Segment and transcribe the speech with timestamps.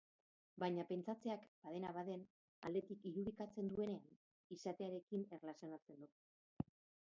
[0.61, 2.23] Baina pentsatzeak badena baden
[2.71, 4.17] aldetik irudikatzen duenean,
[4.59, 6.13] izatearekin erlazionatzen du.